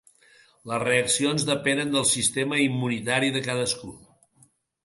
[0.71, 3.95] Les reaccions depenen del sistema immunitari de cadascú.